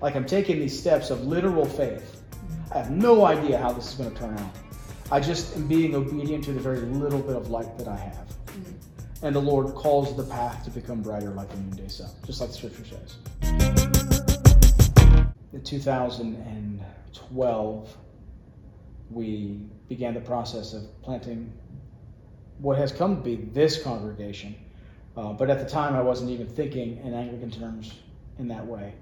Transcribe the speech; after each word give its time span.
Like 0.00 0.14
I'm 0.14 0.26
taking 0.26 0.60
these 0.60 0.78
steps 0.78 1.10
of 1.10 1.26
literal 1.26 1.64
faith. 1.64 2.22
I 2.72 2.78
have 2.78 2.92
no 2.92 3.24
idea 3.24 3.58
how 3.58 3.72
this 3.72 3.88
is 3.88 3.94
going 3.94 4.12
to 4.12 4.16
turn 4.16 4.38
out. 4.38 4.54
I 5.10 5.18
just 5.18 5.56
am 5.56 5.66
being 5.66 5.96
obedient 5.96 6.44
to 6.44 6.52
the 6.52 6.60
very 6.60 6.82
little 6.82 7.18
bit 7.18 7.34
of 7.34 7.50
light 7.50 7.76
that 7.78 7.88
I 7.88 7.96
have. 7.96 8.32
And 9.22 9.34
the 9.34 9.40
Lord 9.40 9.74
calls 9.74 10.16
the 10.16 10.22
path 10.22 10.62
to 10.66 10.70
become 10.70 11.02
brighter 11.02 11.30
like 11.30 11.48
the 11.48 11.56
noonday 11.56 11.88
sun, 11.88 12.10
just 12.24 12.40
like 12.40 12.50
the 12.50 12.56
scripture 12.56 12.84
says. 12.84 13.16
In 15.52 15.64
2012, 15.64 17.96
we 19.10 19.66
began 19.88 20.14
the 20.14 20.20
process 20.20 20.74
of 20.74 21.02
planting 21.02 21.52
what 22.58 22.78
has 22.78 22.92
come 22.92 23.16
to 23.16 23.22
be 23.22 23.34
this 23.34 23.82
congregation. 23.82 24.54
Uh, 25.16 25.32
but 25.32 25.50
at 25.50 25.58
the 25.58 25.68
time, 25.68 25.96
I 25.96 26.02
wasn't 26.02 26.30
even 26.30 26.46
thinking 26.46 26.98
in 26.98 27.14
Anglican 27.14 27.50
terms 27.50 27.94
in 28.38 28.46
that 28.46 28.64
way. 28.64 28.94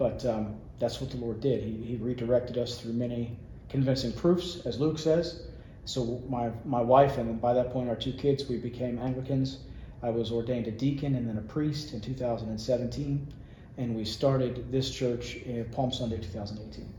But 0.00 0.24
um, 0.24 0.56
that's 0.78 0.98
what 0.98 1.10
the 1.10 1.18
Lord 1.18 1.42
did. 1.42 1.62
He, 1.62 1.74
he 1.84 1.96
redirected 1.96 2.56
us 2.56 2.80
through 2.80 2.94
many 2.94 3.36
convincing 3.68 4.12
proofs, 4.12 4.64
as 4.64 4.80
Luke 4.80 4.98
says. 4.98 5.42
So 5.84 6.22
my, 6.26 6.50
my 6.64 6.80
wife 6.80 7.18
and 7.18 7.38
by 7.38 7.52
that 7.52 7.70
point 7.70 7.90
our 7.90 7.96
two 7.96 8.14
kids, 8.14 8.48
we 8.48 8.56
became 8.56 8.98
Anglicans. 8.98 9.58
I 10.02 10.08
was 10.08 10.32
ordained 10.32 10.68
a 10.68 10.70
deacon 10.70 11.16
and 11.16 11.28
then 11.28 11.36
a 11.36 11.42
priest 11.42 11.92
in 11.92 12.00
2017, 12.00 13.34
and 13.76 13.94
we 13.94 14.06
started 14.06 14.72
this 14.72 14.90
church 14.90 15.34
in 15.34 15.66
Palm 15.66 15.92
Sunday 15.92 16.16
2018, 16.16 16.94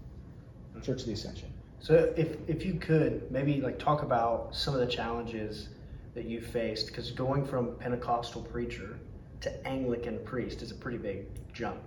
Church 0.84 1.02
of 1.02 1.08
the 1.08 1.14
Ascension. 1.14 1.52
So 1.80 2.14
if 2.16 2.38
if 2.48 2.64
you 2.64 2.76
could 2.76 3.32
maybe 3.32 3.62
like 3.62 3.80
talk 3.80 4.04
about 4.04 4.56
some 4.56 4.76
of 4.76 4.80
the 4.80 4.86
challenges 4.86 5.70
that 6.14 6.26
you 6.26 6.40
faced, 6.40 6.88
because 6.88 7.10
going 7.10 7.48
from 7.48 7.76
Pentecostal 7.78 8.44
preacher 8.44 9.00
to 9.40 9.68
Anglican 9.68 10.20
priest 10.24 10.62
is 10.62 10.70
a 10.70 10.76
pretty 10.76 11.00
big 11.00 11.26
jump, 11.52 11.80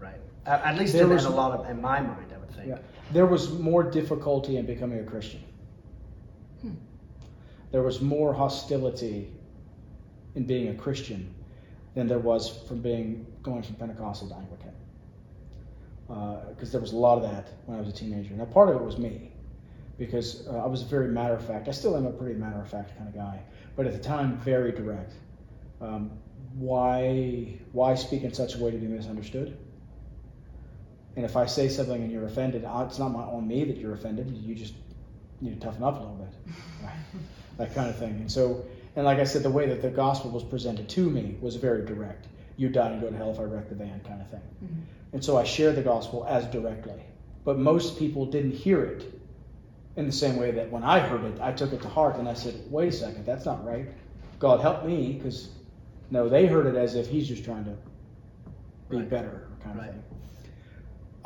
right? 0.00 0.18
At, 0.48 0.78
least 0.78 0.94
There 0.94 1.04
in, 1.04 1.10
was- 1.10 1.26
in 1.26 1.32
a 1.32 1.34
lot 1.36 1.52
of 1.58 1.68
in 1.70 1.80
my 1.80 2.00
mind, 2.00 2.32
I 2.34 2.38
would 2.38 2.50
think. 2.50 2.68
Yeah. 2.68 2.78
There 3.12 3.26
was 3.26 3.52
more 3.52 3.82
difficulty 3.82 4.56
in 4.56 4.66
becoming 4.66 4.98
a 5.00 5.04
Christian. 5.04 5.42
There 7.70 7.82
was 7.82 8.00
more 8.00 8.32
hostility 8.32 9.30
in 10.34 10.44
being 10.44 10.68
a 10.68 10.74
Christian 10.74 11.34
than 11.94 12.06
there 12.06 12.18
was 12.18 12.48
from 12.66 12.80
being 12.80 13.26
going 13.42 13.62
from 13.62 13.74
Pentecostal 13.74 14.28
to 14.28 14.34
Anglican. 14.36 14.72
Because 16.48 16.72
there 16.72 16.80
was 16.80 16.92
a 16.92 16.96
lot 16.96 17.16
of 17.18 17.30
that 17.30 17.48
when 17.66 17.76
I 17.76 17.80
was 17.80 17.90
a 17.90 17.92
teenager. 17.92 18.34
Now, 18.34 18.46
part 18.46 18.70
of 18.70 18.76
it 18.76 18.82
was 18.82 18.96
me, 18.96 19.32
because 19.98 20.46
uh, 20.48 20.64
I 20.64 20.66
was 20.66 20.80
very 20.82 21.08
matter 21.08 21.34
of 21.34 21.46
fact. 21.46 21.68
I 21.68 21.72
still 21.72 21.94
am 21.94 22.06
a 22.06 22.10
pretty 22.10 22.38
matter 22.40 22.58
of 22.58 22.70
fact 22.70 22.96
kind 22.96 23.08
of 23.08 23.14
guy, 23.14 23.38
but 23.76 23.86
at 23.86 23.92
the 23.92 23.98
time, 23.98 24.38
very 24.38 24.72
direct. 24.72 25.12
Um, 25.82 26.10
why 26.54 27.58
why 27.72 27.94
speak 27.94 28.22
in 28.22 28.32
such 28.32 28.54
a 28.54 28.58
way 28.58 28.70
to 28.70 28.78
be 28.78 28.86
misunderstood? 28.86 29.58
And 31.18 31.24
if 31.24 31.36
I 31.36 31.46
say 31.46 31.68
something 31.68 32.00
and 32.00 32.12
you're 32.12 32.26
offended, 32.26 32.64
it's 32.64 32.98
not 33.00 33.08
my, 33.10 33.18
on 33.22 33.48
me 33.48 33.64
that 33.64 33.76
you're 33.76 33.92
offended. 33.92 34.30
You 34.36 34.54
just 34.54 34.72
need 35.40 35.60
to 35.60 35.66
toughen 35.66 35.82
up 35.82 35.96
a 35.96 35.98
little 35.98 36.14
bit, 36.14 36.28
right? 36.80 36.92
that 37.56 37.74
kind 37.74 37.90
of 37.90 37.98
thing. 37.98 38.10
And 38.20 38.30
so, 38.30 38.64
and 38.94 39.04
like 39.04 39.18
I 39.18 39.24
said, 39.24 39.42
the 39.42 39.50
way 39.50 39.66
that 39.66 39.82
the 39.82 39.90
gospel 39.90 40.30
was 40.30 40.44
presented 40.44 40.88
to 40.90 41.10
me 41.10 41.36
was 41.40 41.56
very 41.56 41.84
direct. 41.84 42.28
You 42.56 42.68
die 42.68 42.90
and 42.90 43.00
go 43.00 43.10
to 43.10 43.16
hell 43.16 43.32
if 43.32 43.40
I 43.40 43.42
wreck 43.42 43.68
the 43.68 43.74
van, 43.74 44.00
kind 44.06 44.20
of 44.20 44.30
thing. 44.30 44.42
Mm-hmm. 44.64 44.80
And 45.14 45.24
so 45.24 45.36
I 45.36 45.42
shared 45.42 45.74
the 45.74 45.82
gospel 45.82 46.24
as 46.24 46.46
directly. 46.46 47.02
But 47.44 47.58
most 47.58 47.98
people 47.98 48.24
didn't 48.24 48.52
hear 48.52 48.84
it 48.84 49.04
in 49.96 50.06
the 50.06 50.12
same 50.12 50.36
way 50.36 50.52
that 50.52 50.70
when 50.70 50.84
I 50.84 51.00
heard 51.00 51.24
it, 51.24 51.40
I 51.40 51.50
took 51.50 51.72
it 51.72 51.82
to 51.82 51.88
heart 51.88 52.14
and 52.18 52.28
I 52.28 52.34
said, 52.34 52.54
wait 52.70 52.90
a 52.90 52.92
second, 52.92 53.26
that's 53.26 53.44
not 53.44 53.66
right. 53.66 53.88
God 54.38 54.60
help 54.60 54.84
me, 54.84 55.14
because 55.14 55.48
no, 56.12 56.28
they 56.28 56.46
heard 56.46 56.66
it 56.66 56.76
as 56.76 56.94
if 56.94 57.08
he's 57.08 57.26
just 57.26 57.44
trying 57.44 57.64
to 57.64 57.74
be 58.88 58.98
Right. 58.98 59.10
better, 59.10 59.48
kind 59.64 59.76
of 59.80 59.84
Right. 59.84 59.90
thing. 59.90 60.02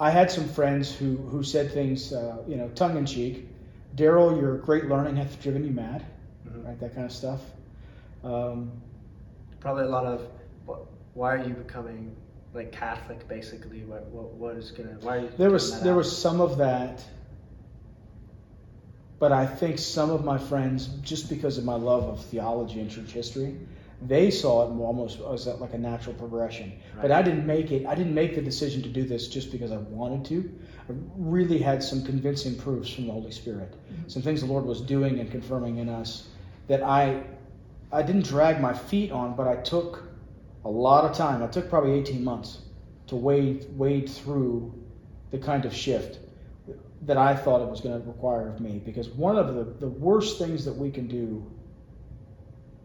I 0.03 0.11
had 0.11 0.33
some 0.33 0.49
friends 0.49 0.93
who, 0.93 1.17
who 1.17 1.45
said 1.45 1.71
things, 1.71 2.13
uh, 2.13 2.39
you 2.49 2.57
know, 2.57 2.69
tongue 2.75 2.97
in 2.97 3.07
cheek. 3.07 3.49
Daryl, 3.95 4.41
your 4.41 4.57
great 4.57 4.87
learning 4.87 5.15
hath 5.15 5.41
driven 5.41 5.65
you 5.65 5.71
mad, 5.71 6.05
Mhm. 6.49 6.67
right? 6.67 6.81
That 6.81 6.93
kind 6.97 7.07
of 7.07 7.13
stuff. 7.13 7.41
Um, 8.25 8.73
Probably 9.61 9.85
a 9.85 9.89
lot 9.89 10.05
of 10.05 10.29
why 11.15 11.35
are 11.35 11.45
you 11.47 11.55
becoming 11.55 12.17
like 12.53 12.73
Catholic 12.73 13.29
basically? 13.29 13.85
What 13.85 14.07
what, 14.09 14.33
what 14.35 14.57
is 14.57 14.73
gonna 14.73 14.97
why 15.03 15.17
are 15.19 15.21
you 15.21 15.29
there 15.39 15.51
was 15.51 15.81
there 15.83 15.93
out? 15.93 15.99
was 15.99 16.11
some 16.27 16.41
of 16.41 16.59
that, 16.59 17.05
but 19.21 19.31
I 19.31 19.47
think 19.47 19.79
some 19.79 20.11
of 20.11 20.25
my 20.25 20.37
friends, 20.37 20.89
just 21.03 21.29
because 21.29 21.59
of 21.59 21.65
my 21.65 21.77
love 21.77 22.05
of 22.09 22.25
theology 22.25 22.81
and 22.81 22.91
church 22.91 23.13
history, 23.13 23.57
they 24.07 24.31
saw 24.31 24.65
it 24.65 24.81
almost 24.81 25.21
as 25.21 25.47
like 25.47 25.75
a 25.75 25.79
natural 25.79 26.15
progression. 26.15 26.73
But 27.01 27.11
I 27.11 27.23
didn't 27.23 27.47
make 27.47 27.71
it. 27.71 27.87
I 27.87 27.95
didn't 27.95 28.15
make 28.15 28.35
the 28.35 28.43
decision 28.43 28.83
to 28.83 28.89
do 28.89 29.05
this 29.05 29.29
just 29.29 29.53
because 29.53 29.73
I 29.73 29.77
wanted 29.77 30.25
to. 30.27 30.53
I 30.89 30.93
really 31.17 31.59
had 31.59 31.83
some 31.83 32.05
convincing 32.05 32.57
proofs 32.57 32.91
from 32.93 33.07
the 33.07 33.13
Holy 33.13 33.31
Spirit, 33.31 33.73
mm-hmm. 33.73 34.09
some 34.09 34.23
things 34.23 34.41
the 34.41 34.47
Lord 34.47 34.65
was 34.65 34.81
doing 34.81 35.21
and 35.21 35.31
confirming 35.31 35.79
in 35.79 35.89
us 35.89 36.29
that 36.69 36.83
I 36.83 37.23
I 37.93 38.03
didn't 38.03 38.25
drag 38.25 38.61
my 38.61 38.73
feet 38.73 39.13
on, 39.13 39.37
but 39.37 39.47
I 39.47 39.57
took 39.57 40.03
a 40.65 40.71
lot 40.71 41.05
of 41.05 41.17
time. 41.17 41.43
I 41.43 41.47
took 41.47 41.69
probably 41.69 41.93
18 41.93 42.25
months 42.25 42.59
to 43.09 43.17
wade 43.17 43.67
wade 43.77 44.09
through 44.09 44.73
the 45.31 45.39
kind 45.39 45.65
of 45.65 45.75
shift 45.75 46.19
that 47.03 47.17
I 47.17 47.35
thought 47.35 47.61
it 47.61 47.69
was 47.69 47.81
going 47.81 48.01
to 48.01 48.07
require 48.07 48.49
of 48.49 48.61
me. 48.61 48.81
Because 48.85 49.09
one 49.09 49.37
of 49.37 49.55
the, 49.55 49.65
the 49.65 49.89
worst 49.89 50.39
things 50.39 50.65
that 50.65 50.75
we 50.75 50.91
can 50.91 51.09
do, 51.09 51.45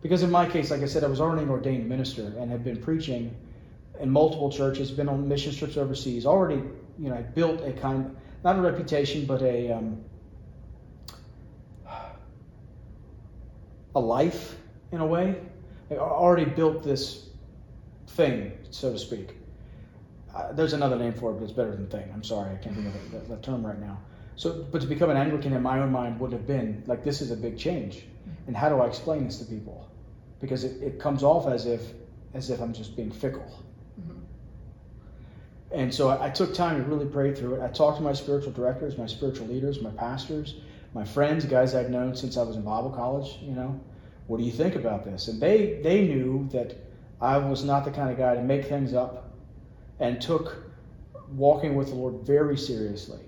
because 0.01 0.23
in 0.23 0.31
my 0.31 0.47
case, 0.47 0.71
like 0.71 0.81
I 0.81 0.85
said, 0.85 1.03
I 1.03 1.07
was 1.07 1.19
already 1.19 1.43
an 1.43 1.49
ordained 1.49 1.87
minister 1.87 2.33
and 2.39 2.51
had 2.51 2.63
been 2.63 2.77
preaching 2.77 3.35
in 3.99 4.09
multiple 4.09 4.51
churches, 4.51 4.91
been 4.91 5.09
on 5.09 5.27
mission 5.27 5.53
trips 5.53 5.77
overseas, 5.77 6.25
already, 6.25 6.61
you 6.99 7.09
know, 7.09 7.15
I 7.15 7.21
built 7.21 7.61
a 7.61 7.71
kind, 7.73 8.15
not 8.43 8.57
a 8.57 8.61
reputation, 8.61 9.25
but 9.25 9.41
a, 9.41 9.71
um, 9.71 10.03
a 13.95 13.99
life 13.99 14.55
in 14.91 15.01
a 15.01 15.05
way. 15.05 15.35
I 15.89 15.95
already 15.95 16.45
built 16.45 16.83
this 16.83 17.29
thing, 18.09 18.51
so 18.69 18.91
to 18.91 18.99
speak. 18.99 19.35
Uh, 20.35 20.51
there's 20.53 20.73
another 20.73 20.97
name 20.97 21.13
for 21.13 21.31
it, 21.31 21.35
but 21.35 21.43
it's 21.43 21.53
better 21.53 21.71
than 21.71 21.87
thing. 21.87 22.07
I'm 22.13 22.23
sorry, 22.23 22.51
I 22.51 22.57
can't 22.57 22.75
think 22.75 22.87
of 22.87 23.11
the, 23.11 23.17
the, 23.17 23.35
the 23.35 23.41
term 23.41 23.65
right 23.65 23.79
now. 23.79 23.97
So, 24.37 24.65
but 24.71 24.81
to 24.81 24.87
become 24.87 25.09
an 25.09 25.17
Anglican 25.17 25.51
in 25.53 25.63
my 25.63 25.79
own 25.79 25.91
mind 25.91 26.19
would 26.19 26.31
have 26.31 26.45
been 26.45 26.83
like 26.85 27.03
this 27.03 27.21
is 27.21 27.31
a 27.31 27.35
big 27.35 27.57
change, 27.57 28.05
and 28.45 28.55
how 28.55 28.69
do 28.69 28.79
I 28.79 28.85
explain 28.85 29.25
this 29.25 29.39
to 29.39 29.45
people? 29.45 29.89
Because 30.39 30.63
it, 30.63 30.81
it 30.81 30.99
comes 30.99 31.23
off 31.23 31.47
as 31.47 31.65
if 31.65 31.81
as 32.35 32.51
if 32.51 32.61
I'm 32.61 32.71
just 32.71 32.95
being 32.95 33.11
fickle. 33.11 33.51
Mm-hmm. 33.99 34.19
And 35.71 35.93
so 35.93 36.09
I, 36.09 36.27
I 36.27 36.29
took 36.29 36.53
time 36.53 36.77
to 36.77 36.87
really 36.87 37.07
pray 37.07 37.33
through 37.33 37.55
it. 37.55 37.61
I 37.63 37.69
talked 37.69 37.97
to 37.97 38.03
my 38.03 38.13
spiritual 38.13 38.51
directors, 38.51 38.95
my 38.95 39.07
spiritual 39.07 39.47
leaders, 39.47 39.81
my 39.81 39.89
pastors, 39.89 40.53
my 40.93 41.03
friends, 41.03 41.43
guys 41.45 41.73
I'd 41.73 41.89
known 41.89 42.15
since 42.15 42.37
I 42.37 42.43
was 42.43 42.55
in 42.55 42.61
Bible 42.61 42.91
college. 42.91 43.39
You 43.41 43.53
know, 43.53 43.79
what 44.27 44.37
do 44.37 44.43
you 44.43 44.51
think 44.51 44.75
about 44.75 45.03
this? 45.03 45.29
And 45.29 45.41
they 45.41 45.81
they 45.81 46.07
knew 46.07 46.47
that 46.51 46.75
I 47.19 47.39
was 47.39 47.63
not 47.63 47.85
the 47.85 47.91
kind 47.91 48.11
of 48.11 48.19
guy 48.19 48.35
to 48.35 48.43
make 48.43 48.65
things 48.65 48.93
up, 48.93 49.31
and 49.99 50.21
took 50.21 50.63
walking 51.31 51.75
with 51.75 51.87
the 51.87 51.95
Lord 51.95 52.21
very 52.21 52.55
seriously. 52.55 53.21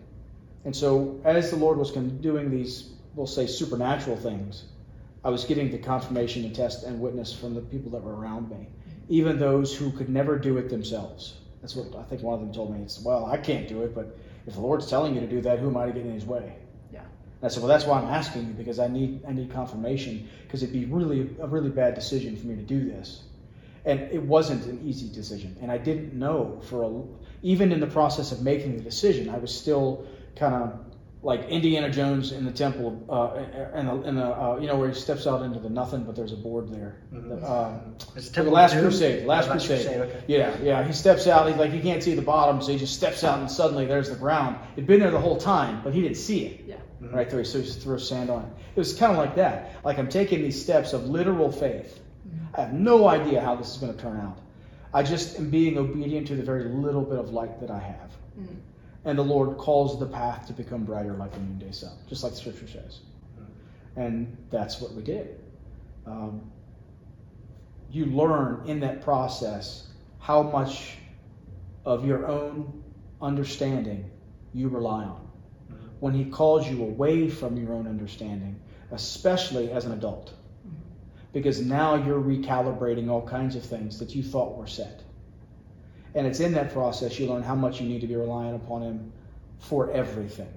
And 0.65 0.75
so 0.75 1.21
as 1.23 1.49
the 1.49 1.55
Lord 1.55 1.77
was 1.77 1.91
doing 1.91 2.51
these, 2.51 2.91
we'll 3.15 3.27
say 3.27 3.47
supernatural 3.47 4.17
things, 4.17 4.63
I 5.23 5.29
was 5.29 5.45
getting 5.45 5.71
the 5.71 5.77
confirmation 5.77 6.45
and 6.45 6.55
test 6.55 6.83
and 6.83 6.99
witness 6.99 7.33
from 7.33 7.53
the 7.53 7.61
people 7.61 7.91
that 7.91 8.03
were 8.03 8.15
around 8.15 8.49
me, 8.49 8.67
even 9.09 9.37
those 9.37 9.75
who 9.75 9.91
could 9.91 10.09
never 10.09 10.37
do 10.37 10.57
it 10.57 10.69
themselves. 10.69 11.35
That's 11.61 11.75
what 11.75 11.93
I 11.99 12.03
think 12.03 12.21
one 12.21 12.35
of 12.35 12.39
them 12.39 12.53
told 12.53 12.73
me. 12.73 12.81
It's 12.83 13.01
well, 13.01 13.25
I 13.25 13.37
can't 13.37 13.67
do 13.67 13.83
it, 13.83 13.93
but 13.93 14.17
if 14.47 14.53
the 14.53 14.61
Lord's 14.61 14.89
telling 14.89 15.13
you 15.13 15.21
to 15.21 15.27
do 15.27 15.41
that, 15.41 15.59
who 15.59 15.67
am 15.67 15.77
I 15.77 15.87
to 15.87 15.91
get 15.91 16.05
in 16.05 16.13
His 16.13 16.25
way? 16.25 16.55
Yeah. 16.91 16.99
And 17.01 17.43
I 17.43 17.47
said, 17.49 17.61
well, 17.61 17.67
that's 17.67 17.85
why 17.85 17.99
I'm 17.99 18.07
asking 18.07 18.47
you 18.47 18.53
because 18.53 18.79
I 18.79 18.87
need 18.87 19.21
I 19.27 19.33
need 19.33 19.51
confirmation 19.51 20.29
because 20.43 20.63
it'd 20.63 20.73
be 20.73 20.85
really 20.85 21.35
a 21.41 21.47
really 21.47 21.69
bad 21.69 21.95
decision 21.95 22.37
for 22.37 22.47
me 22.47 22.55
to 22.55 22.61
do 22.61 22.85
this, 22.85 23.23
and 23.83 23.99
it 23.99 24.21
wasn't 24.21 24.65
an 24.65 24.81
easy 24.85 25.09
decision, 25.09 25.57
and 25.61 25.69
I 25.69 25.77
didn't 25.77 26.13
know 26.13 26.61
for 26.63 26.83
a 26.83 27.03
even 27.41 27.71
in 27.71 27.79
the 27.79 27.87
process 27.87 28.31
of 28.31 28.41
making 28.41 28.77
the 28.77 28.83
decision, 28.83 29.29
I 29.29 29.37
was 29.37 29.53
still 29.53 30.05
kind 30.39 30.55
of 30.55 30.79
like 31.21 31.49
Indiana 31.49 31.89
Jones 31.89 32.31
in 32.31 32.45
the 32.45 32.51
temple, 32.51 33.03
uh, 33.09 33.33
and 33.73 33.89
the, 33.89 33.93
and 34.07 34.17
the 34.17 34.23
uh, 34.25 34.57
you 34.61 34.67
know 34.67 34.77
where 34.77 34.87
he 34.87 34.95
steps 34.95 35.27
out 35.27 35.41
into 35.41 35.59
the 35.59 35.69
nothing, 35.69 36.03
but 36.05 36.15
there's 36.15 36.31
a 36.31 36.37
board 36.37 36.69
there. 36.69 36.95
Mhm. 37.13 37.43
Um, 37.43 37.95
It's 38.15 38.29
the 38.29 38.43
Last 38.43 38.71
Doom? 38.73 38.83
Crusade. 38.83 39.25
Last 39.25 39.47
Oh, 39.47 39.51
Last 39.51 39.67
Crusade. 39.67 39.85
Crusade, 39.85 40.01
okay. 40.01 40.23
Yeah, 40.27 40.55
yeah. 40.63 40.83
He 40.87 40.93
steps 40.93 41.27
out. 41.27 41.47
He's 41.49 41.57
like 41.57 41.71
he 41.71 41.81
can't 41.81 42.01
see 42.01 42.13
the 42.15 42.21
bottom, 42.21 42.61
so 42.61 42.71
he 42.71 42.77
just 42.77 42.95
steps 42.95 43.25
out, 43.25 43.39
and 43.39 43.51
suddenly 43.51 43.85
there's 43.85 44.09
the 44.09 44.15
ground. 44.15 44.55
It'd 44.77 44.87
been 44.87 45.01
there 45.01 45.11
the 45.11 45.19
whole 45.19 45.35
time, 45.37 45.81
but 45.83 45.93
he 45.93 46.01
didn't 46.01 46.17
see 46.17 46.45
it. 46.45 46.63
Yeah. 46.65 46.75
Mhm. 47.03 47.13
Right 47.13 47.29
there, 47.29 47.43
so 47.43 47.59
he 47.59 47.65
just 47.65 47.81
throws 47.81 48.07
sand 48.07 48.29
on 48.29 48.43
it. 48.43 48.49
It 48.75 48.79
was 48.79 48.93
kind 48.93 49.11
of 49.11 49.17
like 49.17 49.35
that. 49.35 49.71
Like 49.83 49.99
I'm 49.99 50.07
taking 50.09 50.41
these 50.41 50.61
steps 50.61 50.93
of 50.93 51.09
literal 51.09 51.51
faith. 51.51 51.99
I 52.55 52.61
have 52.61 52.73
no 52.73 53.07
idea 53.09 53.41
how 53.41 53.55
this 53.57 53.71
is 53.71 53.77
going 53.77 53.93
to 53.93 53.99
turn 54.01 54.19
out. 54.21 54.37
I 54.93 55.03
just 55.03 55.37
am 55.37 55.49
being 55.49 55.77
obedient 55.77 56.27
to 56.27 56.35
the 56.35 56.43
very 56.43 56.63
little 56.65 57.03
bit 57.03 57.19
of 57.19 57.31
light 57.31 57.59
that 57.61 57.69
I 57.71 57.79
have. 57.79 58.11
And 59.05 59.17
the 59.17 59.23
Lord 59.23 59.57
calls 59.57 59.99
the 59.99 60.05
path 60.05 60.47
to 60.47 60.53
become 60.53 60.83
brighter 60.83 61.13
like 61.13 61.31
the 61.31 61.39
noonday 61.39 61.71
sun, 61.71 61.93
just 62.07 62.23
like 62.23 62.33
the 62.33 62.39
scripture 62.39 62.67
says. 62.67 62.99
And 63.95 64.37
that's 64.49 64.81
what 64.81 64.93
we 64.93 65.01
did. 65.01 65.39
Um, 66.05 66.51
you 67.91 68.05
learn 68.05 68.67
in 68.67 68.79
that 68.81 69.01
process 69.01 69.87
how 70.19 70.43
much 70.43 70.97
of 71.85 72.05
your 72.05 72.27
own 72.27 72.83
understanding 73.21 74.09
you 74.53 74.69
rely 74.69 75.03
on. 75.03 75.27
When 75.99 76.13
He 76.13 76.25
calls 76.25 76.67
you 76.67 76.83
away 76.83 77.29
from 77.29 77.57
your 77.57 77.73
own 77.73 77.87
understanding, 77.87 78.59
especially 78.91 79.71
as 79.71 79.85
an 79.85 79.91
adult. 79.91 80.33
Because 81.33 81.61
now 81.61 81.95
you're 81.95 82.21
recalibrating 82.21 83.09
all 83.09 83.27
kinds 83.27 83.55
of 83.55 83.63
things 83.63 83.99
that 83.99 84.15
you 84.15 84.23
thought 84.23 84.57
were 84.57 84.67
set. 84.67 85.03
And 86.15 86.25
it's 86.25 86.39
in 86.39 86.53
that 86.53 86.73
process 86.73 87.19
you 87.19 87.27
learn 87.27 87.43
how 87.43 87.55
much 87.55 87.79
you 87.79 87.87
need 87.87 88.01
to 88.01 88.07
be 88.07 88.15
reliant 88.15 88.61
upon 88.63 88.81
Him 88.81 89.11
for 89.59 89.91
everything. 89.91 90.51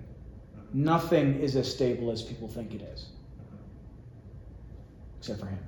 Nothing 0.73 1.41
is 1.41 1.57
as 1.57 1.71
stable 1.73 2.11
as 2.11 2.23
people 2.23 2.49
think 2.49 2.75
it 2.75 2.83
is, 2.83 3.07
except 5.19 5.41
for 5.41 5.47
Him. 5.47 5.59